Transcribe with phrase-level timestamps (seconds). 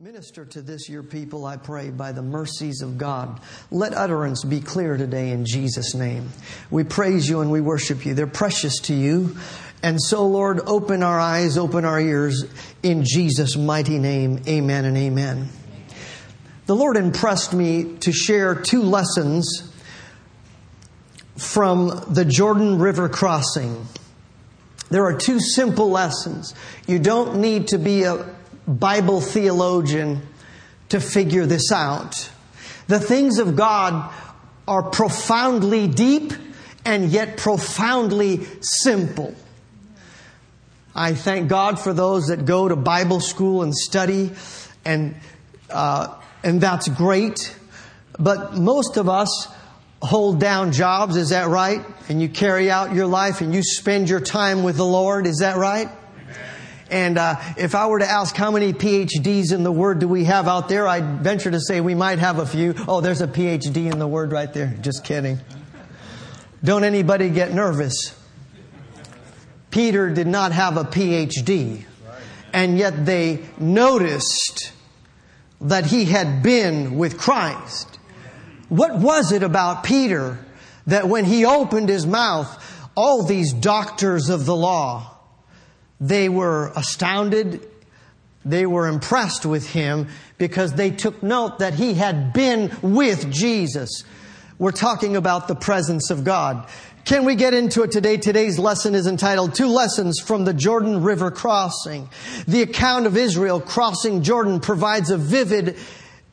[0.00, 3.40] Minister to this your people, I pray, by the mercies of God.
[3.72, 6.28] Let utterance be clear today in Jesus' name.
[6.70, 8.14] We praise you and we worship you.
[8.14, 9.36] They're precious to you.
[9.82, 12.44] And so, Lord, open our eyes, open our ears
[12.80, 14.40] in Jesus' mighty name.
[14.46, 15.48] Amen and amen.
[16.66, 19.68] The Lord impressed me to share two lessons
[21.36, 23.84] from the Jordan River crossing.
[24.90, 26.54] There are two simple lessons.
[26.86, 28.37] You don't need to be a
[28.68, 30.22] Bible theologian
[30.90, 32.30] to figure this out.
[32.86, 34.12] The things of God
[34.66, 36.32] are profoundly deep
[36.84, 39.34] and yet profoundly simple.
[40.94, 44.32] I thank God for those that go to Bible school and study,
[44.84, 45.14] and
[45.70, 47.54] uh, and that's great.
[48.18, 49.48] But most of us
[50.02, 51.84] hold down jobs, is that right?
[52.08, 55.38] And you carry out your life and you spend your time with the Lord, is
[55.38, 55.88] that right?
[56.90, 60.24] And uh, if I were to ask how many PhDs in the Word do we
[60.24, 62.74] have out there, I'd venture to say we might have a few.
[62.88, 64.74] Oh, there's a PhD in the Word right there.
[64.80, 65.38] Just kidding.
[66.64, 68.14] Don't anybody get nervous.
[69.70, 71.84] Peter did not have a PhD,
[72.52, 74.72] and yet they noticed
[75.60, 77.98] that he had been with Christ.
[78.68, 80.38] What was it about Peter
[80.86, 82.64] that when he opened his mouth,
[82.96, 85.17] all these doctors of the law,
[86.00, 87.66] they were astounded.
[88.44, 94.04] They were impressed with him because they took note that he had been with Jesus.
[94.58, 96.68] We're talking about the presence of God.
[97.04, 98.16] Can we get into it today?
[98.16, 102.08] Today's lesson is entitled Two Lessons from the Jordan River Crossing.
[102.46, 105.76] The account of Israel crossing Jordan provides a vivid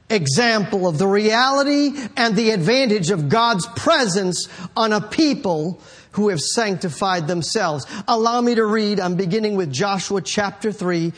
[0.09, 5.79] example of the reality and the advantage of God's presence on a people
[6.16, 7.85] who have sanctified themselves.
[8.08, 8.99] Allow me to read.
[8.99, 11.13] I'm beginning with Joshua chapter 3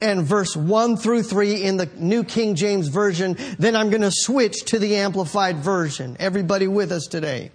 [0.00, 3.36] and verse 1 through 3 in the New King James Version.
[3.58, 6.16] Then I'm going to switch to the Amplified Version.
[6.20, 7.50] Everybody with us today.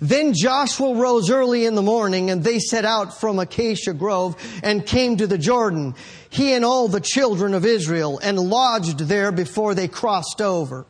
[0.00, 4.86] Then Joshua rose early in the morning and they set out from Acacia Grove and
[4.86, 5.94] came to the Jordan,
[6.30, 10.86] he and all the children of Israel, and lodged there before they crossed over.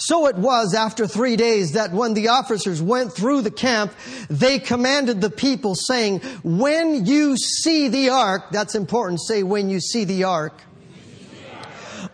[0.00, 3.92] So it was after three days that when the officers went through the camp,
[4.30, 9.80] they commanded the people saying, when you see the ark, that's important, say when you
[9.80, 10.62] see the ark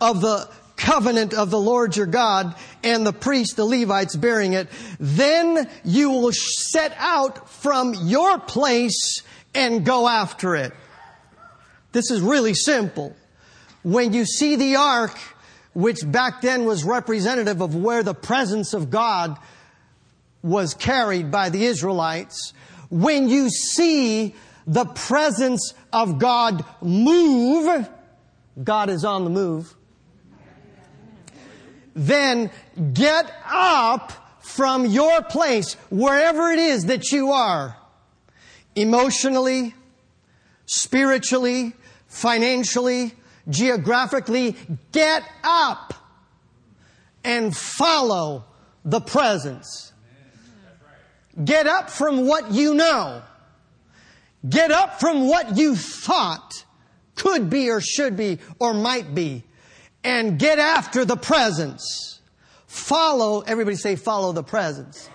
[0.01, 4.69] of the covenant of the Lord your God and the priests, the Levites bearing it,
[4.99, 9.23] then you will set out from your place
[9.55, 10.73] and go after it.
[11.93, 13.15] This is really simple.
[13.83, 15.17] When you see the ark,
[15.75, 19.37] which back then was representative of where the presence of God
[20.43, 22.53] was carried by the Israelites,
[22.91, 24.35] when you see
[24.67, 27.89] the presence of God move,
[28.63, 29.75] God is on the move,
[31.95, 32.51] then
[32.93, 37.77] get up from your place, wherever it is that you are,
[38.77, 39.75] emotionally,
[40.67, 41.73] spiritually,
[42.07, 43.15] financially,
[43.49, 44.57] geographically,
[44.93, 45.95] get up
[47.23, 48.45] and follow
[48.85, 49.93] the presence.
[51.43, 53.23] Get up from what you know.
[54.49, 56.65] Get up from what you thought
[57.17, 59.43] could be or should be or might be.
[60.03, 62.21] And get after the presence.
[62.67, 65.09] Follow, everybody say follow the presence.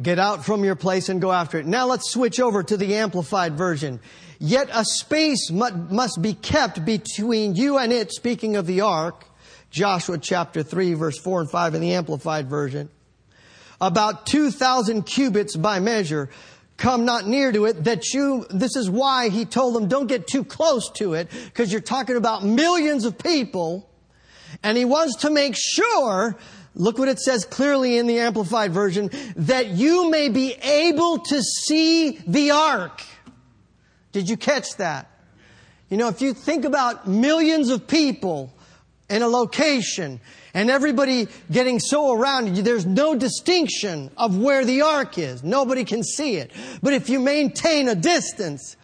[0.00, 1.66] Get out from your place and go after it.
[1.66, 4.00] Now let's switch over to the Amplified Version.
[4.38, 9.26] Yet a space must be kept between you and it, speaking of the ark,
[9.70, 12.88] Joshua chapter 3, verse 4 and 5 in the Amplified Version.
[13.80, 16.30] About 2,000 cubits by measure.
[16.78, 20.26] Come not near to it that you, this is why he told them don't get
[20.26, 23.88] too close to it, because you're talking about millions of people.
[24.62, 26.36] And he wants to make sure
[26.74, 31.42] Look what it says clearly in the Amplified Version that you may be able to
[31.42, 33.02] see the ark.
[34.12, 35.10] Did you catch that?
[35.90, 38.52] You know, if you think about millions of people
[39.10, 40.20] in a location
[40.54, 45.42] and everybody getting so around you, there's no distinction of where the ark is.
[45.42, 46.50] Nobody can see it.
[46.82, 48.76] But if you maintain a distance,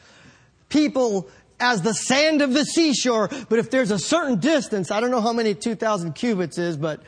[0.69, 1.29] people
[1.61, 5.21] as the sand of the seashore, but if there's a certain distance, I don't know
[5.21, 7.01] how many 2,000 cubits is, but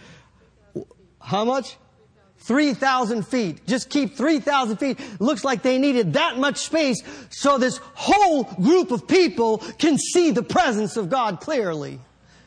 [1.20, 1.76] how much?
[2.38, 3.66] 3,000 feet.
[3.66, 4.98] Just keep 3,000 feet.
[5.20, 10.30] Looks like they needed that much space so this whole group of people can see
[10.30, 12.00] the presence of God clearly.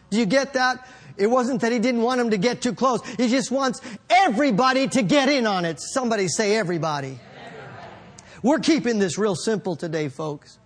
[0.10, 0.88] Do you get that?
[1.16, 3.06] It wasn't that he didn't want them to get too close.
[3.18, 5.80] He just wants everybody to get in on it.
[5.80, 7.19] Somebody say everybody.
[7.38, 7.88] everybody.
[8.42, 10.58] We're keeping this real simple today, folks.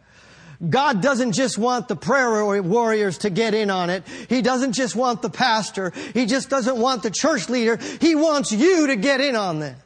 [0.68, 4.04] God doesn't just want the prayer warriors to get in on it.
[4.28, 5.92] He doesn't just want the pastor.
[6.14, 7.78] He just doesn't want the church leader.
[8.02, 9.78] He wants you to get in on this.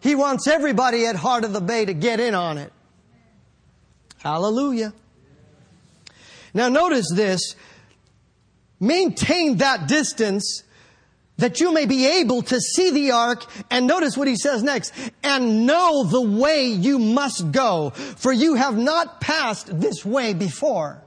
[0.00, 2.72] He wants everybody at Heart of the Bay to get in on it.
[4.18, 4.92] Hallelujah.
[6.52, 7.54] Now notice this.
[8.80, 10.64] Maintain that distance
[11.40, 13.44] that you may be able to see the ark.
[13.70, 14.92] And notice what he says next.
[15.22, 21.02] And know the way you must go, for you have not passed this way before.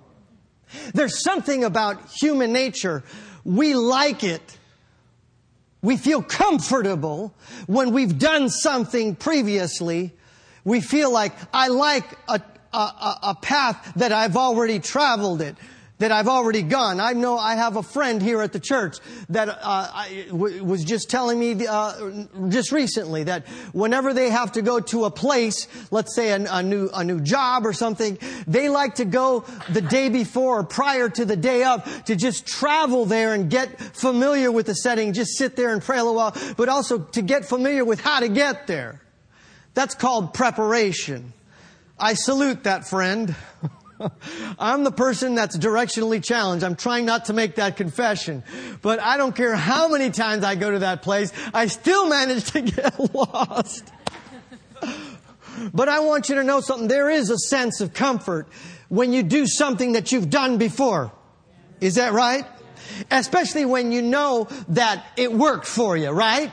[0.94, 3.04] There's something about human nature.
[3.46, 4.58] We like it.
[5.82, 7.34] We feel comfortable
[7.68, 10.14] when we've done something previously.
[10.64, 12.42] We feel like I like a,
[12.72, 15.58] a, a path that I've already traveled it
[16.04, 17.00] that I've already gone.
[17.00, 18.98] I know I have a friend here at the church
[19.30, 24.52] that uh, I, w- was just telling me uh, just recently that whenever they have
[24.52, 28.18] to go to a place, let's say a, a, new a new job or something,
[28.48, 32.46] they like to go the day before or prior to the day of to just
[32.46, 36.16] travel there and get familiar with the setting, just sit there and pray a little
[36.16, 39.02] while, but also to get familiar with how to get there.
[39.74, 41.32] That's called preparation.
[41.98, 43.34] I salute that friend.
[44.60, 46.64] I'm the person that's directionally challenged.
[46.64, 48.44] I'm trying not to make that confession.
[48.82, 52.52] But I don't care how many times I go to that place, I still manage
[52.52, 53.92] to get lost.
[55.74, 56.88] but I want you to know something.
[56.88, 58.48] There is a sense of comfort
[58.90, 61.12] when you do something that you've done before.
[61.82, 62.46] Is that right?
[63.10, 66.52] Especially when you know that it worked for you, right?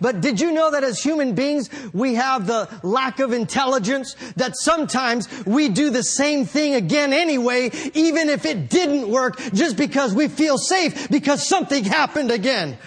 [0.00, 4.56] But did you know that as human beings, we have the lack of intelligence that
[4.56, 10.14] sometimes we do the same thing again anyway, even if it didn't work, just because
[10.14, 12.78] we feel safe because something happened again.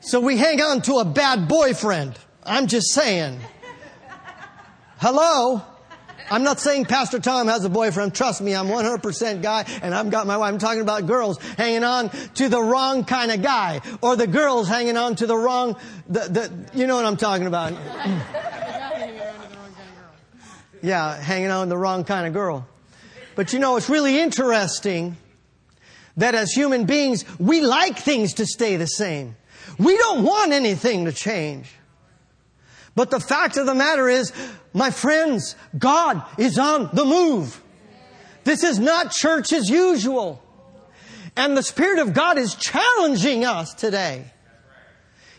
[0.00, 2.18] So we hang on to a bad boyfriend.
[2.44, 3.40] I'm just saying.
[4.98, 5.62] Hello?
[6.30, 8.14] I'm not saying Pastor Tom has a boyfriend.
[8.14, 10.52] Trust me, I'm 100% guy and I've got my wife.
[10.52, 14.68] I'm talking about girls hanging on to the wrong kind of guy or the girls
[14.68, 15.76] hanging on to the wrong,
[16.08, 17.72] the, the, you know what I'm talking about.
[20.82, 22.66] yeah, hanging on the wrong kind of girl.
[23.36, 25.16] But you know, it's really interesting
[26.16, 29.36] that as human beings, we like things to stay the same.
[29.78, 31.70] We don't want anything to change.
[32.96, 34.32] But the fact of the matter is,
[34.72, 37.62] my friends, God is on the move.
[38.42, 40.42] This is not church as usual.
[41.36, 44.24] And the Spirit of God is challenging us today.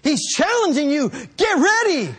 [0.03, 1.09] He's challenging you.
[1.09, 2.15] Get ready.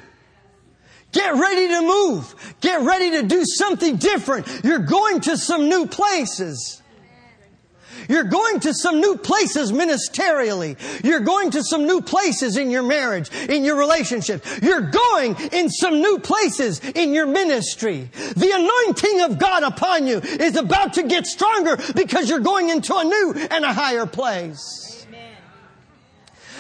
[1.13, 2.57] Get ready to move.
[2.61, 4.47] Get ready to do something different.
[4.65, 6.78] You're going to some new places.
[8.09, 10.77] You're going to some new places ministerially.
[11.05, 14.45] You're going to some new places in your marriage, in your relationship.
[14.63, 18.11] You're going in some new places in your ministry.
[18.37, 22.97] The anointing of God upon you is about to get stronger because you're going into
[22.97, 24.89] a new and a higher place.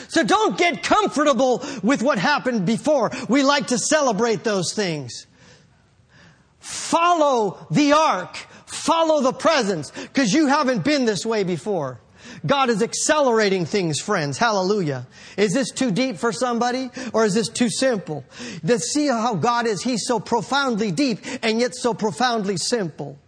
[0.08, 3.10] So don't get comfortable with what happened before.
[3.28, 5.26] We like to celebrate those things.
[6.60, 8.36] Follow the ark
[8.68, 12.00] Follow the presence because you haven't been this way before.
[12.44, 14.36] God is accelerating things, friends.
[14.36, 15.06] Hallelujah.
[15.36, 18.24] Is this too deep for somebody or is this too simple?
[18.66, 19.82] To see how God is.
[19.82, 23.18] He's so profoundly deep and yet so profoundly simple.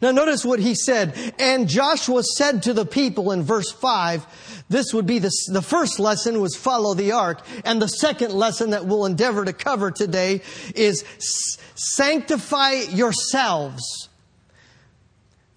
[0.00, 1.34] Now notice what he said.
[1.38, 5.98] And Joshua said to the people in verse 5, this would be the, the first
[5.98, 7.44] lesson was follow the ark.
[7.64, 10.40] And the second lesson that we'll endeavor to cover today
[10.74, 11.04] is
[11.74, 14.08] sanctify yourselves.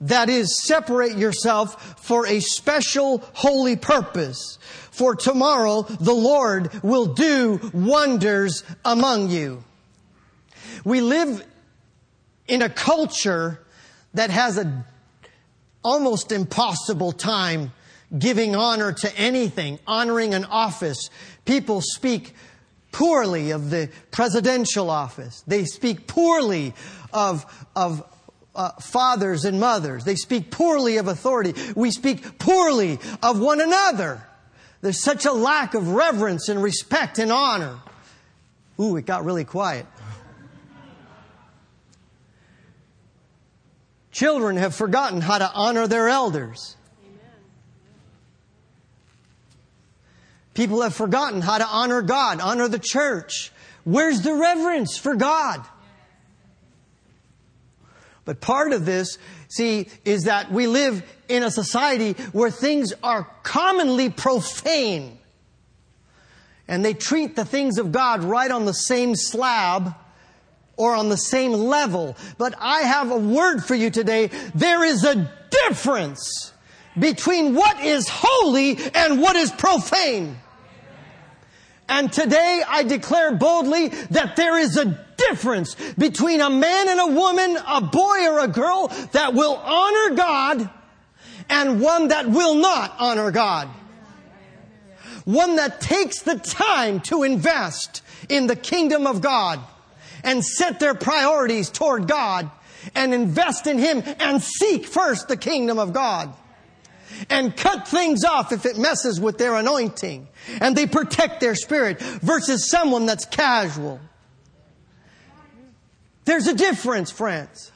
[0.02, 4.60] That is, separate yourself for a special holy purpose.
[4.92, 9.64] For tomorrow the Lord will do wonders among you.
[10.84, 11.46] We live
[12.48, 13.65] in a culture
[14.16, 14.86] that has a
[15.84, 17.72] almost impossible time
[18.18, 21.10] giving honor to anything, honoring an office.
[21.46, 22.34] People speak
[22.92, 25.44] poorly of the presidential office.
[25.48, 26.74] They speak poorly
[27.14, 27.46] of,
[27.76, 28.04] of
[28.56, 30.06] uh, fathers and mothers.
[30.06, 31.54] They speak poorly of authority.
[31.76, 34.26] We speak poorly of one another.
[34.82, 37.78] There's such a lack of reverence and respect and honor.
[38.80, 39.86] Ooh, it got really quiet.
[44.16, 46.78] Children have forgotten how to honor their elders.
[50.54, 53.52] People have forgotten how to honor God, honor the church.
[53.84, 55.66] Where's the reverence for God?
[58.24, 59.18] But part of this,
[59.50, 65.18] see, is that we live in a society where things are commonly profane.
[66.70, 69.94] And they treat the things of God right on the same slab
[70.78, 72.16] or on the same level.
[72.38, 74.28] But I have a word for you today.
[74.54, 75.32] There is a
[75.68, 76.54] difference
[76.98, 80.38] between what is holy and what is profane.
[81.88, 87.08] And today I declare boldly that there is a difference between a man and a
[87.08, 90.70] woman, a boy or a girl that will honor God
[91.50, 93.70] and one that will not honor God.
[95.26, 99.60] One that takes the time to invest in the kingdom of God
[100.26, 102.52] and set their priorities toward God
[102.94, 106.34] and invest in Him and seek first the kingdom of God
[107.30, 110.28] and cut things off if it messes with their anointing
[110.60, 114.02] and they protect their spirit versus someone that's casual.
[116.26, 117.72] There's a difference, friends.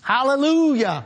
[0.00, 1.04] Hallelujah.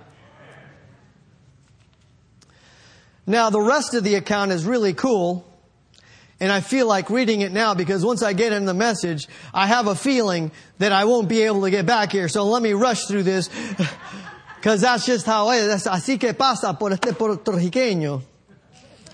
[3.27, 5.48] Now, the rest of the account is really cool.
[6.41, 9.67] And I feel like reading it now because once I get in the message, I
[9.67, 12.29] have a feeling that I won't be able to get back here.
[12.29, 13.51] So let me rush through this
[14.57, 15.85] because that's just how it is.
[15.87, 18.23] Así que pasa por este puertorriqueño.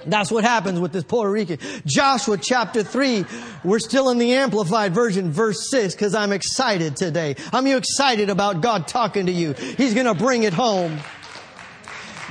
[0.06, 1.58] That's what happens with this Puerto Rican.
[1.86, 3.24] Joshua chapter 3,
[3.64, 7.36] we're still in the Amplified version, verse 6, because I'm excited today.
[7.54, 9.54] I'm you excited about God talking to you.
[9.54, 10.98] He's going to bring it home.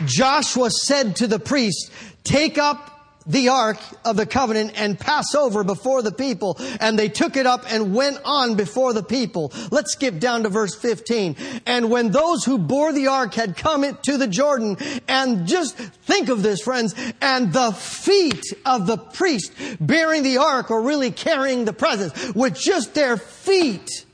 [0.05, 1.91] Joshua said to the priest,
[2.23, 2.92] take up
[3.25, 6.57] the ark of the covenant and pass over before the people.
[6.79, 9.51] And they took it up and went on before the people.
[9.71, 11.35] Let's skip down to verse 15.
[11.65, 14.77] And when those who bore the ark had come to the Jordan,
[15.07, 20.71] and just think of this, friends, and the feet of the priest bearing the ark
[20.71, 24.05] or really carrying the presence with just their feet.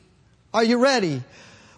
[0.54, 1.24] Are you ready?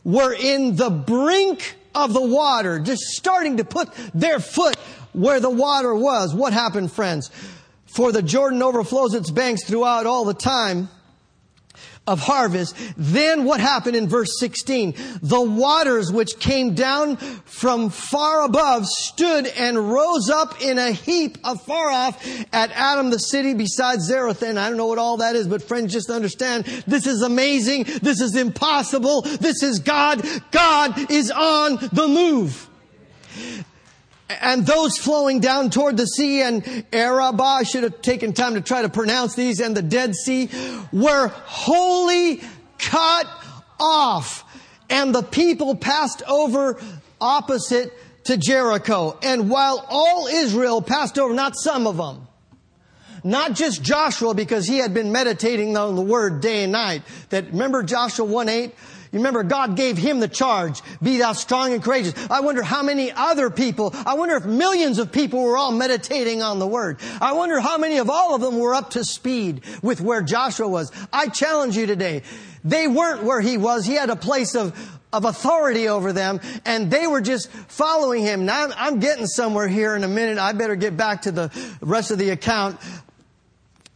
[0.04, 4.78] Were in the brink of the water, just starting to put their foot
[5.14, 6.34] where the water was.
[6.34, 7.30] What happened, friends?
[7.86, 10.90] For the Jordan overflows its banks throughout all the time
[12.08, 12.76] of harvest.
[12.98, 14.96] Then what happened in verse 16?
[15.22, 21.38] The waters which came down from far above stood and rose up in a heap
[21.44, 24.58] afar off at Adam the city beside Zarethan.
[24.58, 27.84] I don't know what all that is, but friends, just understand this is amazing.
[28.02, 29.22] This is impossible.
[29.22, 30.26] This is God.
[30.52, 32.68] God is on the move
[34.42, 38.82] and those flowing down toward the sea and Arabah, should have taken time to try
[38.82, 40.50] to pronounce these, and the Dead Sea
[40.92, 42.42] were wholly
[42.78, 43.28] cut
[43.80, 44.44] off.
[44.90, 46.82] And the people passed over
[47.20, 47.94] opposite
[48.26, 49.18] to Jericho.
[49.24, 52.28] And while all Israel passed over, not some of them,
[53.24, 57.04] not just Joshua because he had been meditating on the word day and night.
[57.30, 58.76] That remember Joshua 1 8?
[59.12, 62.14] You remember God gave him the charge, be thou strong and courageous.
[62.30, 66.42] I wonder how many other people, I wonder if millions of people were all meditating
[66.42, 67.00] on the word.
[67.20, 70.68] I wonder how many of all of them were up to speed with where Joshua
[70.68, 70.94] was.
[71.12, 72.24] I challenge you today.
[72.64, 73.86] They weren't where he was.
[73.86, 74.80] He had a place of,
[75.12, 78.46] of authority over them and they were just following him.
[78.46, 80.38] Now I'm getting somewhere here in a minute.
[80.38, 81.52] I better get back to the
[81.82, 82.80] rest of the account.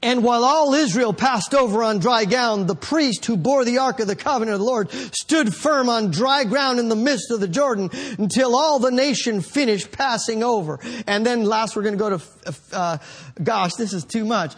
[0.05, 3.99] And while all Israel passed over on dry ground, the priest who bore the ark
[3.99, 7.39] of the covenant of the Lord stood firm on dry ground in the midst of
[7.39, 10.79] the Jordan until all the nation finished passing over.
[11.07, 12.23] And then last we're going to go to,
[12.71, 12.97] uh,
[13.43, 14.53] gosh, this is too much.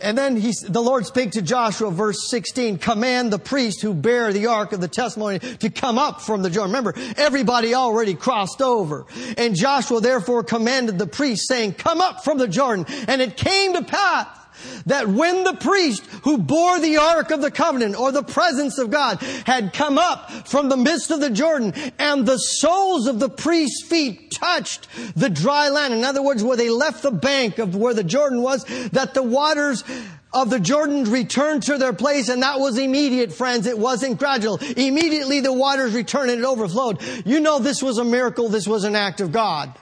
[0.00, 4.32] And then he, the Lord spake to Joshua, verse 16, command the priest who bear
[4.32, 6.72] the ark of the testimony to come up from the Jordan.
[6.72, 9.06] Remember, everybody already crossed over.
[9.36, 12.86] And Joshua therefore commanded the priest saying, come up from the Jordan.
[13.08, 14.38] And it came to pass
[14.86, 18.90] that when the priest who bore the ark of the covenant or the presence of
[18.90, 23.28] God had come up from the midst of the Jordan and the soles of the
[23.28, 27.76] priest's feet touched the dry land, in other words, where they left the bank of
[27.76, 29.84] where the Jordan was, that the waters
[30.34, 33.66] of the Jordan returned to their place, and that was immediate, friends.
[33.66, 34.56] It wasn't gradual.
[34.76, 37.02] Immediately the waters returned and it overflowed.
[37.26, 38.48] You know this was a miracle.
[38.48, 39.74] This was an act of God.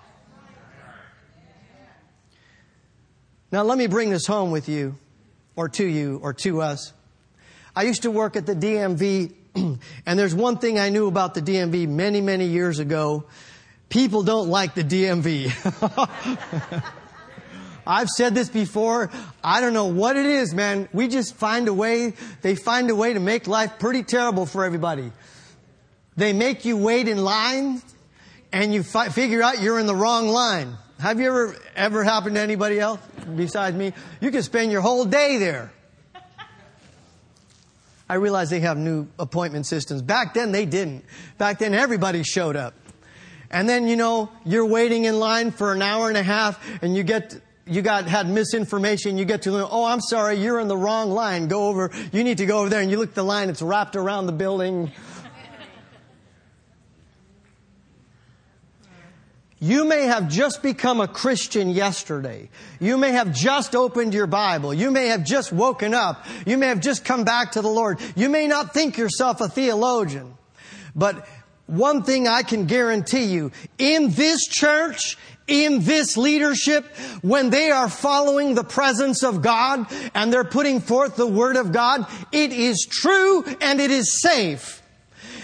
[3.52, 4.94] Now, let me bring this home with you,
[5.56, 6.92] or to you, or to us.
[7.74, 9.32] I used to work at the DMV,
[10.06, 13.24] and there's one thing I knew about the DMV many, many years ago.
[13.88, 15.50] People don't like the DMV.
[17.86, 19.10] I've said this before.
[19.42, 20.88] I don't know what it is, man.
[20.92, 24.64] We just find a way, they find a way to make life pretty terrible for
[24.64, 25.10] everybody.
[26.16, 27.82] They make you wait in line,
[28.52, 30.76] and you fi- figure out you're in the wrong line.
[31.00, 33.00] Have you ever, ever happened to anybody else
[33.36, 33.92] besides me?
[34.20, 35.72] You can spend your whole day there.
[38.08, 40.02] I realize they have new appointment systems.
[40.02, 41.04] Back then they didn't.
[41.38, 42.74] Back then everybody showed up.
[43.52, 46.96] And then, you know, you're waiting in line for an hour and a half and
[46.96, 50.76] you get you got had misinformation, you get to oh, I'm sorry, you're in the
[50.76, 51.46] wrong line.
[51.46, 53.62] Go over, you need to go over there and you look at the line, it's
[53.62, 54.90] wrapped around the building.
[59.62, 62.48] You may have just become a Christian yesterday.
[62.80, 64.72] You may have just opened your Bible.
[64.72, 66.24] You may have just woken up.
[66.46, 68.00] You may have just come back to the Lord.
[68.16, 70.34] You may not think yourself a theologian.
[70.96, 71.28] But
[71.66, 76.86] one thing I can guarantee you, in this church, in this leadership,
[77.20, 81.70] when they are following the presence of God and they're putting forth the Word of
[81.70, 84.79] God, it is true and it is safe.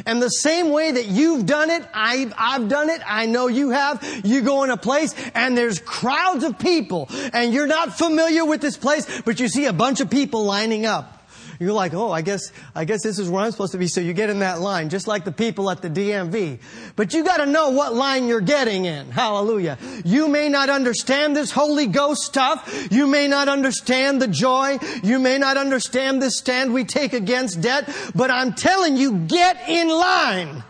[0.04, 3.70] And the same way that you've done it, I've, I've done it, I know you
[3.70, 8.44] have, you go in a place and there's crowds of people and you're not familiar
[8.44, 11.15] with this place, but you see a bunch of people lining up.
[11.58, 13.86] You're like, oh, I guess, I guess this is where I'm supposed to be.
[13.86, 16.58] So you get in that line, just like the people at the DMV.
[16.96, 19.10] But you gotta know what line you're getting in.
[19.10, 19.78] Hallelujah.
[20.04, 22.88] You may not understand this Holy Ghost stuff.
[22.90, 24.78] You may not understand the joy.
[25.02, 27.88] You may not understand this stand we take against debt.
[28.14, 30.62] But I'm telling you, get in line.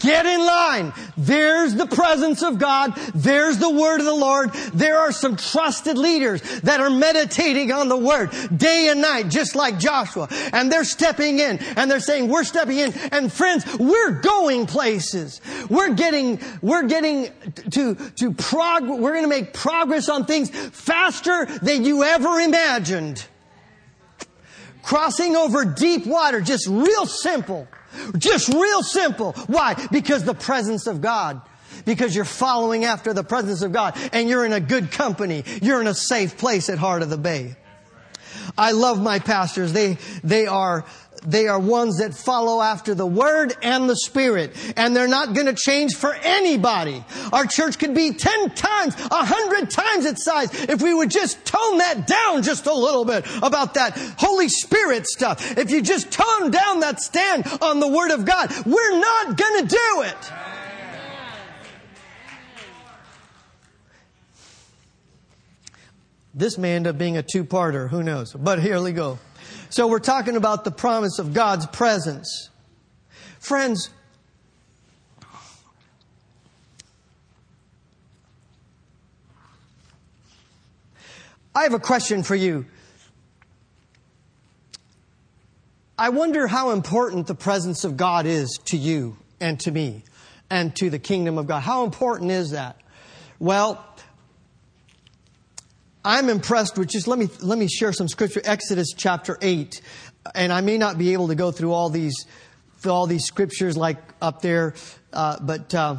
[0.00, 0.92] Get in line.
[1.16, 2.96] There's the presence of God.
[3.14, 4.52] There's the word of the Lord.
[4.74, 9.54] There are some trusted leaders that are meditating on the word day and night, just
[9.54, 10.26] like Joshua.
[10.52, 12.94] And they're stepping in and they're saying, we're stepping in.
[13.12, 15.40] And friends, we're going places.
[15.70, 17.30] We're getting, we're getting
[17.70, 23.24] to, to prog, we're going to make progress on things faster than you ever imagined.
[24.82, 27.68] Crossing over deep water, just real simple.
[28.18, 29.32] Just real simple.
[29.46, 29.74] Why?
[29.90, 31.40] Because the presence of God.
[31.84, 35.44] Because you're following after the presence of God and you're in a good company.
[35.62, 37.56] You're in a safe place at Heart of the Bay.
[38.56, 39.72] I love my pastors.
[39.72, 40.84] They, they are,
[41.26, 44.56] they are ones that follow after the Word and the Spirit.
[44.76, 47.04] And they're not going to change for anybody.
[47.32, 51.78] Our church could be 10 times, 100 times its size if we would just tone
[51.78, 55.58] that down just a little bit about that Holy Spirit stuff.
[55.58, 59.66] If you just tone down that stand on the Word of God, we're not going
[59.66, 60.32] to do it.
[66.32, 67.88] This may end up being a two-parter.
[67.88, 68.34] Who knows?
[68.34, 69.18] But here we go.
[69.68, 72.50] So we're talking about the promise of God's presence.
[73.40, 73.90] Friends,
[81.54, 82.66] I have a question for you.
[85.98, 90.04] I wonder how important the presence of God is to you and to me
[90.50, 91.60] and to the kingdom of God.
[91.60, 92.76] How important is that?
[93.38, 93.82] Well,
[96.06, 98.40] I'm impressed with just let me let me share some scripture.
[98.44, 99.80] Exodus chapter eight,
[100.36, 102.26] and I may not be able to go through all these
[102.78, 104.74] through all these scriptures like up there,
[105.12, 105.74] uh, but.
[105.74, 105.96] Uh,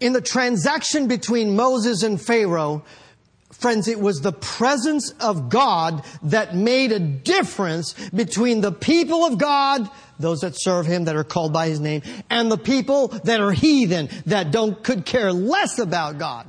[0.00, 2.82] in the transaction between Moses and Pharaoh,
[3.60, 9.36] Friends, it was the presence of God that made a difference between the people of
[9.36, 9.86] God,
[10.18, 13.52] those that serve Him, that are called by His name, and the people that are
[13.52, 16.46] heathen, that don't, could care less about God.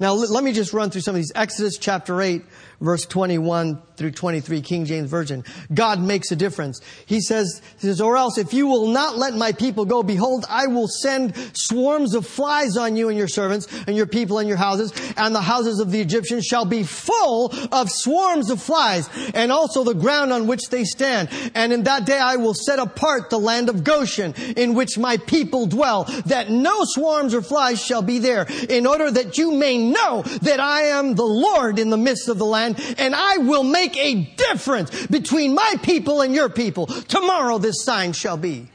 [0.00, 1.32] Now, let me just run through some of these.
[1.34, 2.42] Exodus chapter 8,
[2.80, 5.44] verse 21 through 23, King James Version.
[5.72, 6.80] God makes a difference.
[7.06, 10.44] He says, he says, or else if you will not let my people go, behold,
[10.48, 14.48] I will send swarms of flies on you and your servants and your people and
[14.48, 19.08] your houses, and the houses of the Egyptians shall be full of swarms of flies,
[19.34, 21.28] and also the ground on which they stand.
[21.54, 25.18] And in that day I will set apart the land of Goshen, in which my
[25.18, 29.78] people dwell, that no swarms or flies shall be there, in order that you may
[29.90, 33.64] know that I am the Lord in the midst of the land, and I will
[33.64, 36.86] make a difference between my people and your people.
[36.86, 38.68] Tomorrow this sign shall be.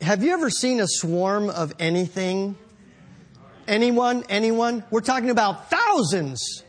[0.00, 2.56] Have you ever seen a swarm of anything?
[3.68, 4.24] Anyone?
[4.28, 4.82] Anyone?
[4.90, 6.64] We're talking about thousands.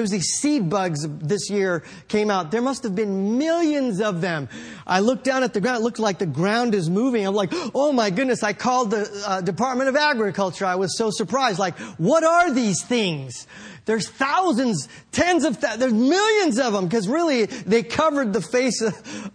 [0.00, 2.50] Was these seed bugs this year came out.
[2.50, 4.48] There must have been millions of them.
[4.86, 5.80] I looked down at the ground.
[5.80, 7.26] It looked like the ground is moving.
[7.26, 8.42] I'm like, oh my goodness.
[8.42, 10.64] I called the uh, Department of Agriculture.
[10.64, 11.58] I was so surprised.
[11.58, 13.46] Like, what are these things?
[13.84, 18.80] There's thousands, tens of thousands, there's millions of them because really they covered the face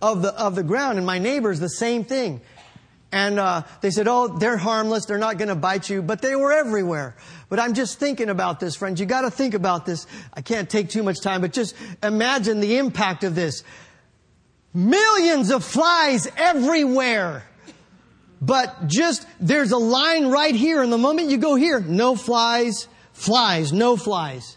[0.02, 0.98] of the, of the ground.
[0.98, 2.42] And my neighbors, the same thing.
[3.12, 5.06] And uh, they said, oh, they're harmless.
[5.06, 6.02] They're not going to bite you.
[6.02, 7.16] But they were everywhere.
[7.50, 9.00] But I'm just thinking about this, friends.
[9.00, 10.06] You got to think about this.
[10.34, 13.64] I can't take too much time, but just imagine the impact of this.
[14.74, 17.44] Millions of flies everywhere.
[18.42, 20.84] But just, there's a line right here.
[20.84, 24.57] And the moment you go here, no flies, flies, no flies.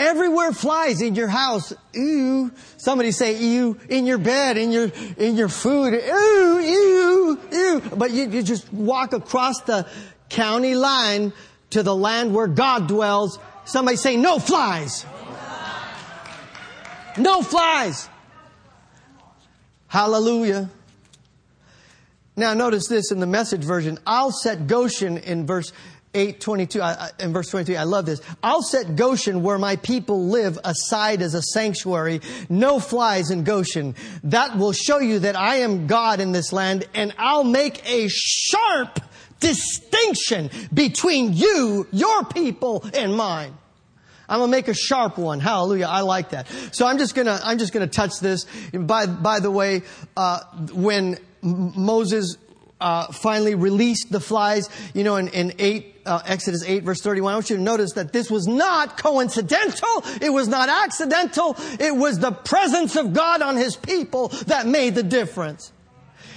[0.00, 1.74] Everywhere flies in your house.
[1.92, 2.50] Ew.
[2.78, 3.78] Somebody say ew.
[3.90, 5.92] In your bed, in your, in your food.
[5.92, 7.82] Ew, ew, ew.
[7.94, 9.86] But you, you just walk across the
[10.30, 11.34] county line
[11.70, 13.38] to the land where God dwells.
[13.66, 15.04] Somebody say no flies.
[17.18, 18.08] No flies.
[19.86, 20.70] Hallelujah.
[22.36, 23.98] Now notice this in the message version.
[24.06, 25.74] I'll set Goshen in verse
[26.12, 26.80] 8, 22,
[27.20, 28.20] in verse 23, I love this.
[28.42, 32.20] I'll set Goshen where my people live aside as a sanctuary.
[32.48, 33.94] No flies in Goshen.
[34.24, 38.08] That will show you that I am God in this land and I'll make a
[38.08, 39.00] sharp
[39.38, 43.54] distinction between you, your people, and mine.
[44.28, 45.40] I'm gonna make a sharp one.
[45.40, 45.86] Hallelujah.
[45.86, 46.46] I like that.
[46.72, 48.46] So I'm just gonna, I'm just gonna touch this.
[48.72, 49.82] By, by the way,
[50.16, 50.40] uh,
[50.72, 52.36] when Moses
[52.80, 57.32] uh, finally released the flies, you know, in, in 8, uh, Exodus 8 verse 31.
[57.32, 60.04] I want you to notice that this was not coincidental.
[60.20, 61.56] It was not accidental.
[61.78, 65.72] It was the presence of God on his people that made the difference.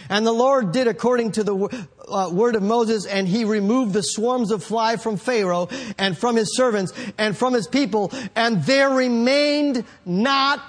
[0.10, 4.02] And the Lord did according to the uh, word of Moses, and he removed the
[4.02, 8.92] swarms of fly from Pharaoh and from his servants and from his people, and there
[8.92, 10.60] remained not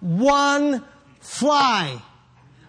[0.00, 0.84] one
[1.20, 2.02] fly.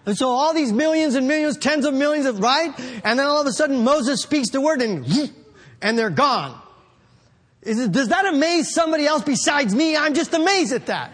[0.06, 2.72] And so all these millions and millions, tens of millions of, right?
[3.04, 5.04] And then all of a sudden Moses speaks the word and,
[5.82, 6.58] and they're gone.
[7.62, 9.96] It, does that amaze somebody else besides me?
[9.96, 11.12] I'm just amazed at that.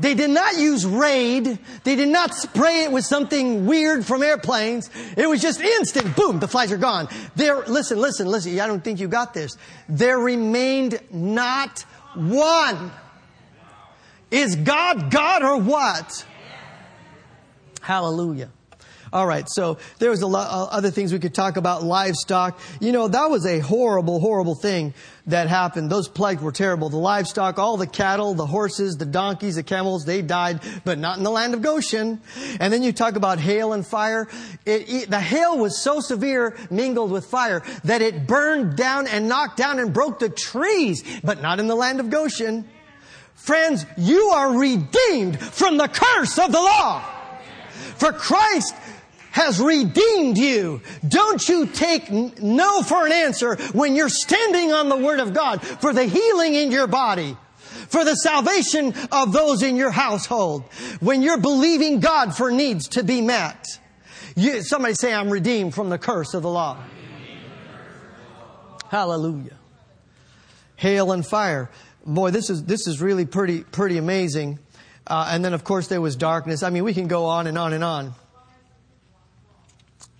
[0.00, 1.58] They did not use raid.
[1.84, 4.90] They did not spray it with something weird from airplanes.
[5.16, 6.16] It was just instant.
[6.16, 7.08] Boom, the flies are gone.
[7.36, 8.58] There, listen, listen, listen.
[8.58, 9.56] I don't think you got this.
[9.88, 11.82] There remained not
[12.14, 12.90] one.
[14.30, 16.26] Is God God or what?
[17.80, 18.50] Hallelujah.
[19.12, 21.82] All right, so there was a lot of uh, other things we could talk about
[21.82, 22.58] livestock.
[22.80, 24.94] You know, that was a horrible, horrible thing
[25.26, 25.90] that happened.
[25.90, 26.88] Those plagues were terrible.
[26.88, 31.18] The livestock, all the cattle, the horses, the donkeys, the camels, they died, but not
[31.18, 32.22] in the land of Goshen.
[32.58, 34.28] And then you talk about hail and fire.
[34.64, 39.28] It, it, the hail was so severe, mingled with fire, that it burned down and
[39.28, 42.66] knocked down and broke the trees, but not in the land of Goshen.
[43.34, 47.04] Friends, you are redeemed from the curse of the law.
[47.96, 48.74] For Christ
[49.32, 50.80] has redeemed you.
[51.06, 55.62] Don't you take no for an answer when you're standing on the Word of God
[55.62, 57.36] for the healing in your body,
[57.88, 60.64] for the salvation of those in your household,
[61.00, 63.66] when you're believing God for needs to be met.
[64.36, 66.78] You, somebody say, I'm redeemed from the curse of the law.
[68.88, 69.56] Hallelujah.
[70.76, 71.70] Hail and fire.
[72.04, 74.58] Boy, this is, this is really pretty, pretty amazing.
[75.06, 76.62] Uh, and then, of course, there was darkness.
[76.62, 78.14] I mean, we can go on and on and on.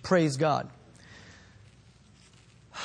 [0.03, 0.69] Praise God.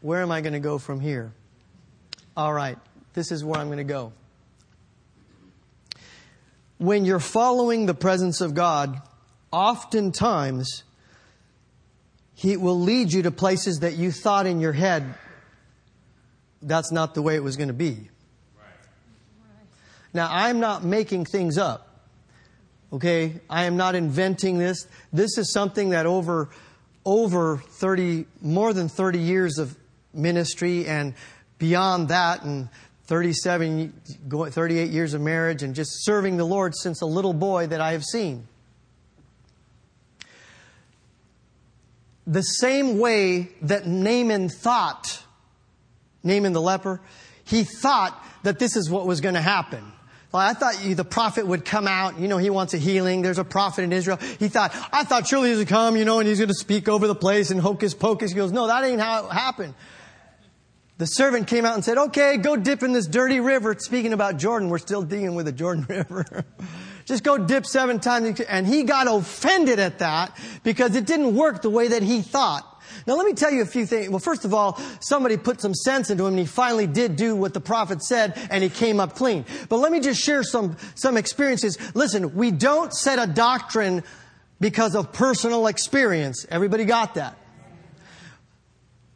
[0.00, 1.32] Where am I going to go from here?
[2.36, 2.78] All right,
[3.14, 4.12] this is where I'm going to go.
[6.78, 9.00] When you're following the presence of God,
[9.50, 10.84] oftentimes
[12.34, 15.14] He will lead you to places that you thought in your head
[16.62, 18.10] that's not the way it was going to be.
[20.12, 21.85] Now, I'm not making things up.
[22.96, 23.40] Okay?
[23.50, 24.86] I am not inventing this.
[25.12, 26.48] This is something that over,
[27.04, 29.76] over 30, more than 30 years of
[30.14, 31.12] ministry and
[31.58, 32.70] beyond that and
[33.04, 33.92] 37,
[34.50, 37.92] 38 years of marriage and just serving the Lord since a little boy that I
[37.92, 38.48] have seen.
[42.26, 45.22] The same way that Naaman thought,
[46.24, 47.00] Naaman the leper,
[47.44, 49.92] he thought that this is what was going to happen.
[50.32, 52.18] Well, I thought the prophet would come out.
[52.18, 53.22] You know, he wants a healing.
[53.22, 54.18] There's a prophet in Israel.
[54.38, 56.54] He thought, I thought surely he's going to come, you know, and he's going to
[56.54, 58.32] speak over the place and hocus pocus.
[58.32, 59.74] He goes, no, that ain't how it happened.
[60.98, 63.76] The servant came out and said, okay, go dip in this dirty river.
[63.78, 66.44] Speaking about Jordan, we're still dealing with the Jordan River.
[67.04, 68.40] Just go dip seven times.
[68.40, 72.75] And he got offended at that because it didn't work the way that he thought.
[73.06, 74.08] Now let me tell you a few things.
[74.10, 77.36] Well, first of all, somebody put some sense into him and he finally did do
[77.36, 79.44] what the prophet said and he came up clean.
[79.68, 81.78] But let me just share some, some experiences.
[81.94, 84.02] Listen, we don't set a doctrine
[84.60, 86.46] because of personal experience.
[86.50, 87.36] Everybody got that?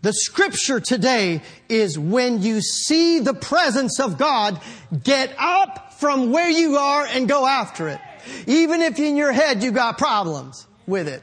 [0.02, 4.61] The scripture today is when you see the presence of God,
[5.02, 8.00] get up from where you are and go after it.
[8.46, 11.22] Even if in your head you got problems with it.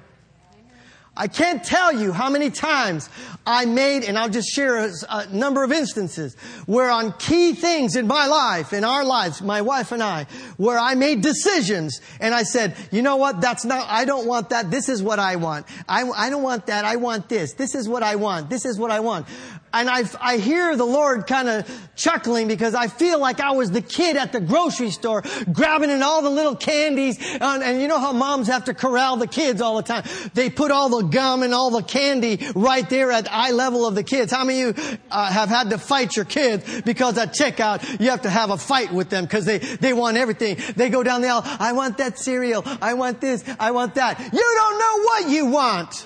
[1.17, 3.10] I can't tell you how many times
[3.47, 7.95] I made, and I'll just share a, a, number of instances where on key things
[7.95, 10.27] in my life, in our lives, my wife and I,
[10.58, 14.49] where I made decisions and I said, you know what, that's not, I don't want
[14.49, 15.65] that, this is what I want.
[15.88, 17.53] I, I don't want that, I want this.
[17.53, 19.27] This is what I want, this is what I want.
[19.73, 23.71] and I, I hear the Lord kind of chuckling because I feel like I was
[23.71, 27.17] the kid at the grocery store grabbing in all the little candies.
[27.19, 30.03] And, and, you know how moms have to corral the kids all the time.
[30.34, 33.96] They put all the gum and all the candy right there at eye level of
[33.96, 34.32] the kids.
[34.32, 38.10] How many of you uh, have had to fight your kids because at checkout you
[38.10, 40.58] have to have a fight with them because they, they want everything.
[40.76, 41.41] They go down the aisle.
[41.43, 42.63] I want that cereal.
[42.82, 43.43] I want this.
[43.60, 44.20] I want that.
[44.20, 46.06] You don't know what you want.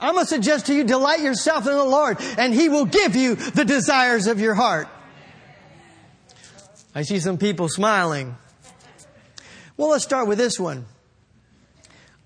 [0.00, 3.16] I'm going to suggest to you, delight yourself in the Lord, and He will give
[3.16, 4.88] you the desires of your heart.
[6.94, 8.36] I see some people smiling.
[9.76, 10.86] Well, let's start with this one.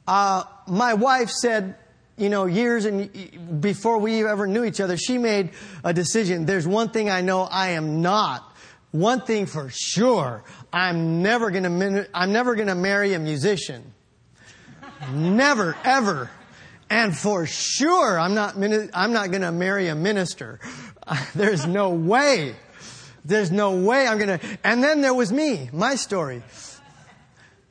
[0.06, 1.76] Uh, my wife said,
[2.16, 5.50] you know, years and before we ever knew each other, she made
[5.82, 6.46] a decision.
[6.46, 8.52] There's one thing I know I am not.
[8.92, 13.92] One thing for sure, I'm never gonna, I'm never gonna marry a musician.
[15.12, 16.30] never, ever.
[16.88, 18.54] And for sure, I'm not,
[18.94, 20.60] I'm not to marry a minister.
[21.34, 22.54] There's no way.
[23.24, 24.58] There's no way I'm to.
[24.62, 26.42] And then there was me, my story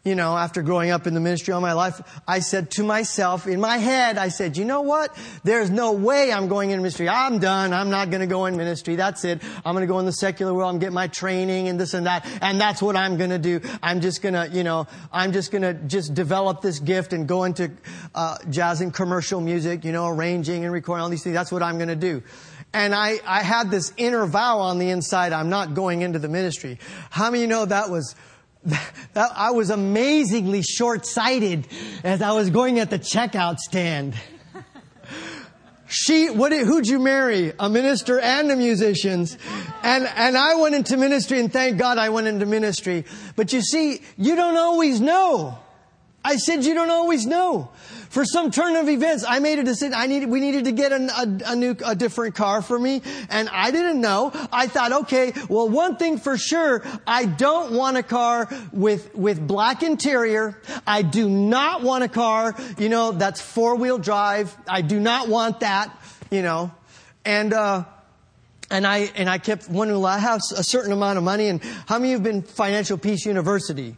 [0.05, 3.47] you know, after growing up in the ministry all my life, I said to myself,
[3.47, 5.17] in my head, I said, you know what?
[5.45, 7.07] There's no way I'm going in ministry.
[7.07, 7.71] I'm done.
[7.71, 8.97] I'm not going to go in ministry.
[8.97, 9.41] That's it.
[9.63, 10.73] I'm going to go in the secular world.
[10.73, 12.27] I'm get my training and this and that.
[12.41, 13.61] And that's what I'm going to do.
[13.81, 17.25] I'm just going to, you know, I'm just going to just develop this gift and
[17.25, 17.71] go into,
[18.13, 21.33] uh, jazz and commercial music, you know, arranging and recording all these things.
[21.33, 22.23] That's what I'm going to do.
[22.73, 25.31] And I, I had this inner vow on the inside.
[25.31, 26.79] I'm not going into the ministry.
[27.09, 28.15] How many of you know that was,
[29.15, 31.67] I was amazingly short-sighted
[32.03, 34.15] as I was going at the checkout stand.
[35.87, 37.53] She, what who'd you marry?
[37.59, 39.27] A minister and a musician.
[39.83, 43.05] And, and I went into ministry and thank God I went into ministry.
[43.35, 45.59] But you see, you don't always know.
[46.25, 47.69] I said you don't always know.
[48.13, 49.95] For some turn of events, I made a decision.
[49.95, 53.01] I needed, we needed to get a, a, a, new, a different car for me,
[53.27, 54.31] and I didn't know.
[54.51, 59.47] I thought, okay, well, one thing for sure, I don't want a car with with
[59.47, 60.61] black interior.
[60.85, 64.55] I do not want a car, you know, that's four wheel drive.
[64.69, 65.89] I do not want that,
[66.29, 66.71] you know,
[67.25, 67.51] and.
[67.51, 67.85] uh
[68.71, 71.99] and I and I kept well, I have a certain amount of money, and how
[71.99, 73.97] many of you have been Financial Peace University?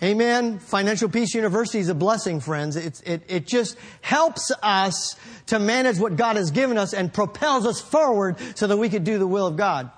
[0.00, 0.60] Amen.
[0.60, 2.76] Financial Peace University is a blessing, friends.
[2.76, 7.66] It's, it, it just helps us to manage what God has given us and propels
[7.66, 9.90] us forward so that we could do the will of God.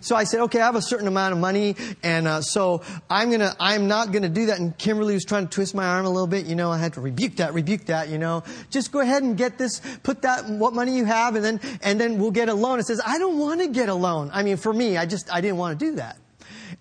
[0.00, 3.30] So I said, okay, I have a certain amount of money, and uh, so I'm
[3.30, 4.60] gonna, I'm not gonna do that.
[4.60, 6.46] And Kimberly was trying to twist my arm a little bit.
[6.46, 8.08] You know, I had to rebuke that, rebuke that.
[8.08, 11.44] You know, just go ahead and get this, put that, what money you have, and
[11.44, 12.78] then, and then we'll get a loan.
[12.78, 14.30] It says, I don't want to get a loan.
[14.32, 16.16] I mean, for me, I just, I didn't want to do that.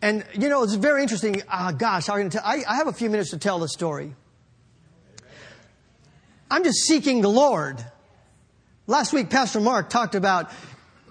[0.01, 1.41] And, you know, it's very interesting.
[1.49, 4.13] Uh, gosh, I'm tell, I, I have a few minutes to tell the story.
[6.49, 7.83] I'm just seeking the Lord.
[8.86, 10.51] Last week, Pastor Mark talked about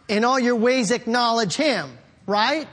[0.08, 2.68] in all your ways acknowledge Him, right?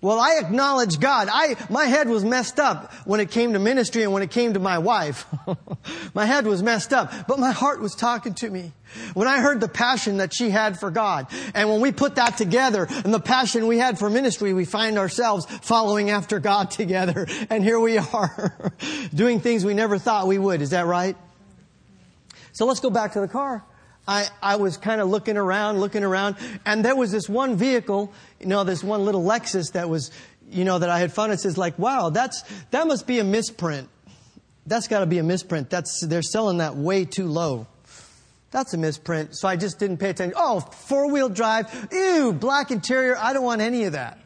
[0.00, 1.28] Well, I acknowledge God.
[1.30, 4.54] I, my head was messed up when it came to ministry and when it came
[4.54, 5.26] to my wife.
[6.14, 8.72] my head was messed up, but my heart was talking to me.
[9.14, 12.36] When I heard the passion that she had for God, and when we put that
[12.36, 17.26] together and the passion we had for ministry, we find ourselves following after God together.
[17.50, 18.56] And here we are
[19.14, 20.62] doing things we never thought we would.
[20.62, 21.16] Is that right?
[22.52, 23.64] So let's go back to the car.
[24.08, 28.10] I, I was kind of looking around, looking around, and there was this one vehicle,
[28.40, 30.10] you know, this one little Lexus that was,
[30.50, 31.30] you know, that I had found.
[31.32, 33.90] It says like, wow, that's, that must be a misprint.
[34.66, 35.68] That's got to be a misprint.
[35.68, 37.66] That's, they're selling that way too low.
[38.50, 39.36] That's a misprint.
[39.36, 40.34] So I just didn't pay attention.
[40.36, 41.88] Oh, four wheel drive.
[41.92, 43.14] Ew, black interior.
[43.18, 44.18] I don't want any of that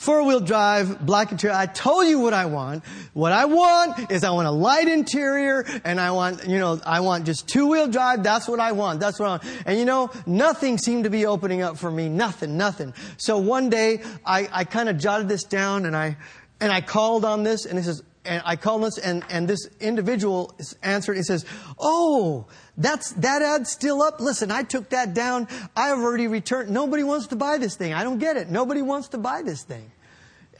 [0.00, 1.54] four wheel drive, black interior.
[1.54, 2.84] I told you what I want.
[3.12, 7.00] What I want is I want a light interior and I want, you know, I
[7.00, 8.22] want just two wheel drive.
[8.22, 8.98] That's what I want.
[8.98, 9.42] That's what I want.
[9.66, 12.08] And you know, nothing seemed to be opening up for me.
[12.08, 12.94] Nothing, nothing.
[13.18, 16.16] So one day I, I kind of jotted this down and I,
[16.62, 19.66] and I called on this and it says, and I called this and, and this
[19.80, 21.16] individual answered.
[21.16, 21.44] He says,
[21.78, 24.20] Oh, that's, that ad's still up.
[24.20, 25.48] Listen, I took that down.
[25.74, 26.70] I've already returned.
[26.70, 27.94] Nobody wants to buy this thing.
[27.94, 28.50] I don't get it.
[28.50, 29.90] Nobody wants to buy this thing.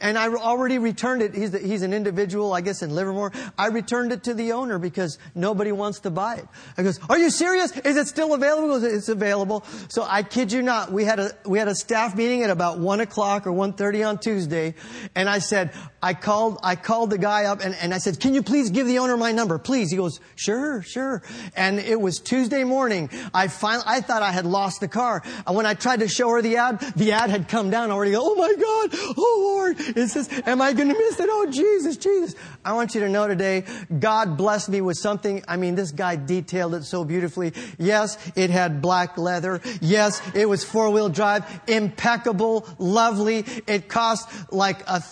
[0.01, 1.35] And I already returned it.
[1.35, 3.31] He's, he's an individual, I guess, in Livermore.
[3.55, 6.47] I returned it to the owner because nobody wants to buy it.
[6.75, 7.77] I goes, are you serious?
[7.77, 8.67] Is it still available?
[8.67, 9.63] Goes, it's available.
[9.89, 12.79] So I kid you not, we had a, we had a staff meeting at about
[12.79, 14.73] one o'clock or 1.30 on Tuesday.
[15.13, 18.33] And I said, I called, I called the guy up and, and I said, can
[18.33, 19.59] you please give the owner my number?
[19.59, 19.91] Please.
[19.91, 21.21] He goes, sure, sure.
[21.55, 23.11] And it was Tuesday morning.
[23.35, 25.21] I finally, I thought I had lost the car.
[25.45, 28.15] And when I tried to show her the ad, the ad had come down already.
[28.15, 28.99] Oh my God.
[29.15, 31.29] Oh Lord It says, am I going to miss it?
[31.31, 32.35] Oh, Jesus, Jesus.
[32.63, 33.63] I want you to know today,
[33.99, 35.43] God blessed me with something.
[35.47, 37.53] I mean, this guy detailed it so beautifully.
[37.77, 39.61] Yes, it had black leather.
[39.81, 41.45] Yes, it was four wheel drive.
[41.67, 43.45] Impeccable, lovely.
[43.67, 45.03] It cost like a,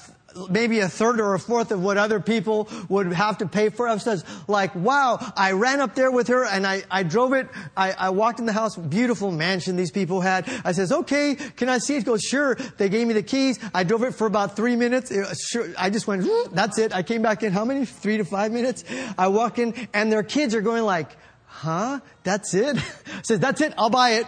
[0.50, 3.88] maybe a third or a fourth of what other people would have to pay for.
[3.88, 7.48] I was like, wow, I ran up there with her and I, I drove it.
[7.76, 10.50] I, I walked in the house, beautiful mansion these people had.
[10.64, 12.06] I says, okay, can I see it?
[12.06, 12.56] Goes, sure.
[12.78, 13.60] They gave me the keys.
[13.74, 15.12] I drove it for about three minutes.
[15.50, 15.68] Sure.
[15.78, 16.94] I just went, that's it.
[16.94, 17.86] I came back in how many?
[17.86, 18.84] Three to five minutes.
[19.18, 21.10] I walk in and their kids are going like,
[21.46, 22.00] huh?
[22.24, 22.78] That's it?
[23.24, 23.74] says, that's it.
[23.78, 24.28] I'll buy it.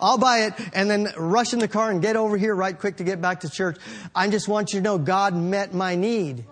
[0.00, 2.96] I'll buy it and then rush in the car and get over here right quick
[2.96, 3.78] to get back to church.
[4.14, 6.44] I just want you to know God met my need.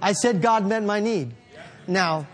[0.00, 1.34] I said God met my need.
[1.86, 2.26] Now,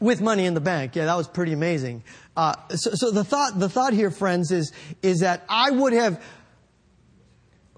[0.00, 2.02] with money in the bank, yeah, that was pretty amazing.
[2.36, 6.22] Uh, so, so the thought, the thought here, friends, is is that I would have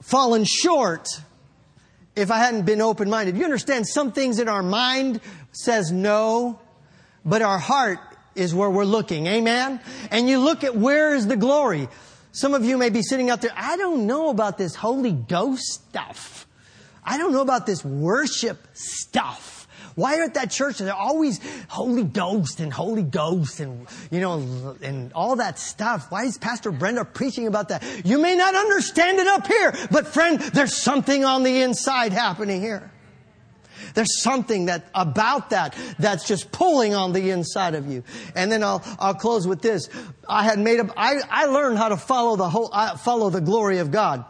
[0.01, 1.09] fallen short
[2.17, 3.37] if I hadn't been open minded.
[3.37, 3.87] You understand?
[3.87, 5.21] Some things in our mind
[5.53, 6.59] says no,
[7.25, 7.99] but our heart
[8.35, 9.27] is where we're looking.
[9.27, 9.81] Amen?
[10.11, 11.88] And you look at where is the glory.
[12.33, 15.62] Some of you may be sitting out there, I don't know about this Holy Ghost
[15.62, 16.47] stuff.
[17.05, 19.68] I don't know about this worship stuff.
[19.94, 24.77] Why are at that church they're always Holy Ghost and Holy Ghost and, you know,
[24.83, 26.11] and all that stuff?
[26.11, 27.85] Why is Pastor Brenda preaching about that?
[28.05, 32.61] You may not understand it up here, but friend, there's something on the inside happening
[32.61, 32.90] here.
[33.95, 38.03] There's something that about that that's just pulling on the inside of you.
[38.35, 39.89] And then I'll I'll close with this.
[40.29, 40.91] I had made up.
[40.97, 44.25] I I learned how to follow the whole uh, follow the glory of God.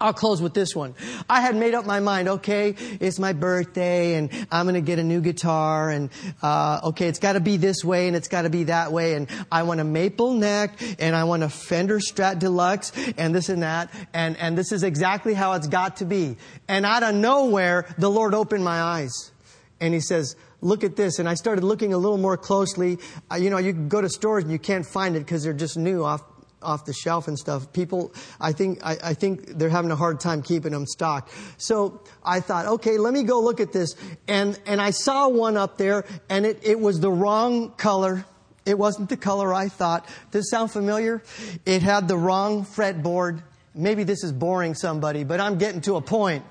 [0.00, 0.94] I'll close with this one.
[1.28, 4.98] I had made up my mind, okay, it's my birthday and I'm going to get
[4.98, 6.10] a new guitar and,
[6.42, 9.14] uh, okay, it's got to be this way and it's got to be that way
[9.14, 13.48] and I want a maple neck and I want a Fender Strat Deluxe and this
[13.48, 16.36] and that and, and this is exactly how it's got to be.
[16.66, 19.32] And out of nowhere, the Lord opened my eyes
[19.80, 21.18] and He says, look at this.
[21.18, 22.98] And I started looking a little more closely.
[23.30, 25.76] Uh, you know, you go to stores and you can't find it because they're just
[25.76, 26.22] new off,
[26.62, 27.72] off the shelf and stuff.
[27.72, 31.32] People, I think, I, I, think they're having a hard time keeping them stocked.
[31.56, 33.94] So I thought, okay, let me go look at this.
[34.28, 38.24] And, and I saw one up there and it, it was the wrong color.
[38.66, 40.06] It wasn't the color I thought.
[40.30, 41.22] Does this sound familiar?
[41.64, 43.42] It had the wrong fretboard.
[43.74, 46.44] Maybe this is boring somebody, but I'm getting to a point.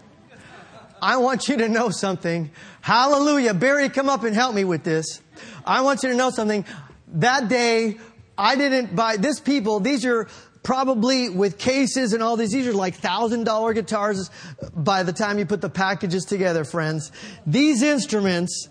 [1.01, 2.51] I want you to know something.
[2.81, 3.53] Hallelujah.
[3.53, 5.21] Barry, come up and help me with this.
[5.65, 6.65] I want you to know something.
[7.13, 7.97] That day,
[8.39, 10.29] I didn't buy, this people, these are
[10.63, 14.31] probably with cases and all these, these are like thousand dollar guitars
[14.73, 17.11] by the time you put the packages together, friends.
[17.45, 18.69] These instruments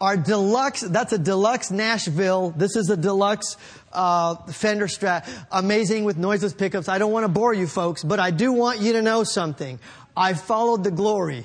[0.00, 2.50] are deluxe, that's a deluxe Nashville.
[2.50, 3.56] This is a deluxe
[3.92, 5.28] uh, Fender Strat.
[5.50, 6.88] Amazing with noiseless pickups.
[6.88, 9.80] I don't want to bore you folks, but I do want you to know something.
[10.16, 11.44] I followed the glory.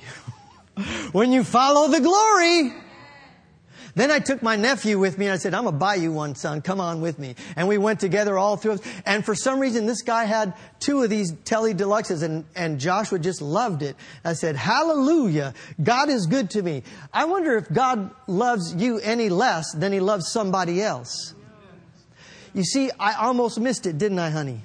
[1.10, 2.72] when you follow the glory,
[3.98, 6.12] then I took my nephew with me and I said, I'm going to buy you
[6.12, 6.62] one, son.
[6.62, 7.34] Come on with me.
[7.56, 8.78] And we went together all through.
[9.04, 13.18] And for some reason, this guy had two of these Tele Deluxes and, and Joshua
[13.18, 13.96] just loved it.
[14.24, 15.54] I said, hallelujah.
[15.82, 16.82] God is good to me.
[17.12, 21.34] I wonder if God loves you any less than he loves somebody else.
[22.54, 24.60] You see, I almost missed it, didn't I, honey?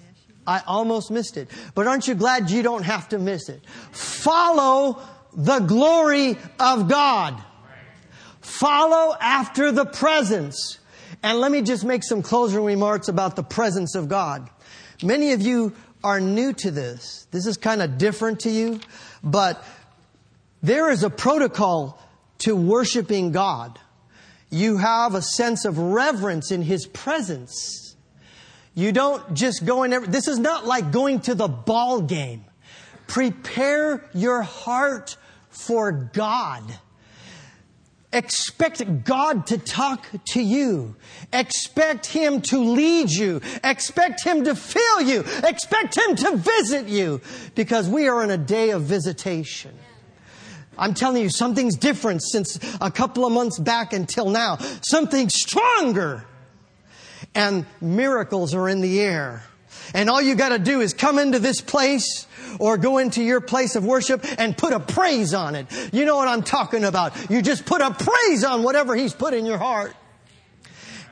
[0.46, 1.50] I almost missed it.
[1.74, 3.66] But aren't you glad you don't have to miss it?
[3.92, 5.02] Follow
[5.36, 7.42] the glory of God.
[8.60, 10.80] Follow after the presence.
[11.24, 14.50] And let me just make some closing remarks about the presence of God.
[15.02, 17.28] Many of you are new to this.
[17.32, 18.80] This is kind of different to you,
[19.24, 19.64] but
[20.62, 22.00] there is a protocol
[22.40, 23.80] to worshiping God.
[24.52, 27.96] You have a sense of reverence in His presence.
[28.76, 32.46] You don't just go in every, this is not like going to the ball game.
[33.08, 35.18] Prepare your heart
[35.50, 36.64] for God.
[38.14, 40.96] Expect God to talk to you.
[41.34, 43.42] Expect Him to lead you.
[43.64, 45.26] Expect Him to fill you.
[45.44, 47.22] Expect Him to visit you.
[47.56, 49.72] Because we are in a day of visitation.
[50.78, 54.58] I'm telling you, something's different since a couple of months back until now.
[54.82, 56.26] Something stronger.
[57.34, 59.44] And miracles are in the air.
[59.94, 62.28] And all you gotta do is come into this place
[62.60, 65.68] or go into your place of worship and put a praise on it.
[65.94, 67.30] You know what I'm talking about.
[67.30, 69.96] You just put a praise on whatever He's put in your heart.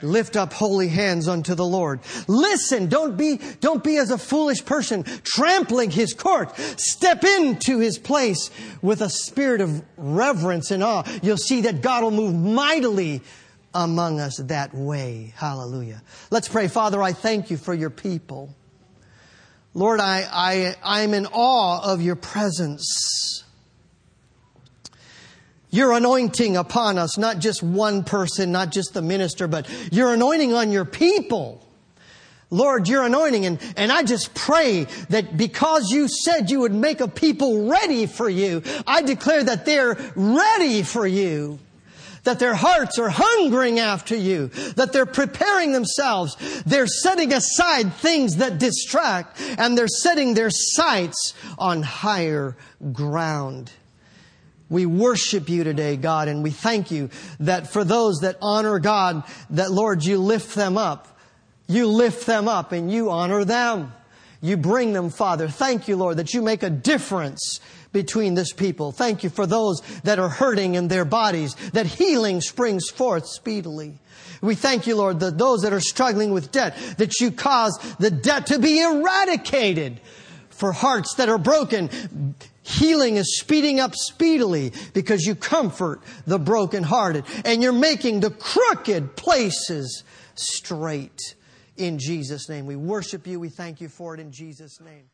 [0.01, 1.99] Lift up holy hands unto the Lord.
[2.27, 6.57] Listen, don't be, don't be as a foolish person trampling His court.
[6.57, 8.49] Step into His place
[8.81, 11.03] with a spirit of reverence and awe.
[11.21, 13.21] You'll see that God will move mightily
[13.73, 15.33] among us that way.
[15.35, 16.01] Hallelujah.
[16.29, 16.67] Let's pray.
[16.67, 18.53] Father, I thank you for your people.
[19.73, 23.43] Lord, I, I, I'm in awe of your presence.
[25.69, 30.53] Your anointing upon us, not just one person, not just the minister, but your anointing
[30.53, 31.65] on your people.
[32.49, 33.45] Lord, your anointing.
[33.45, 38.05] And, and I just pray that because you said you would make a people ready
[38.05, 41.59] for you, I declare that they're ready for you.
[42.23, 44.47] That their hearts are hungering after you.
[44.75, 46.35] That they're preparing themselves.
[46.65, 52.55] They're setting aside things that distract and they're setting their sights on higher
[52.93, 53.71] ground.
[54.69, 57.09] We worship you today, God, and we thank you
[57.41, 61.09] that for those that honor God, that Lord, you lift them up
[61.71, 63.93] you lift them up and you honor them.
[64.41, 65.47] You bring them, Father.
[65.47, 67.61] Thank you, Lord, that you make a difference
[67.91, 68.91] between this people.
[68.91, 73.99] Thank you for those that are hurting in their bodies, that healing springs forth speedily.
[74.41, 78.09] We thank you, Lord, that those that are struggling with debt, that you cause the
[78.09, 79.99] debt to be eradicated.
[80.49, 87.25] For hearts that are broken, healing is speeding up speedily because you comfort the brokenhearted
[87.45, 90.03] and you're making the crooked places
[90.35, 91.35] straight
[91.77, 92.67] in Jesus' name.
[92.67, 93.39] We worship you.
[93.39, 95.10] We thank you for it in Jesus' name.